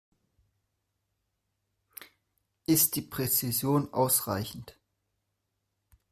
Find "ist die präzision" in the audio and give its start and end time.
2.65-3.93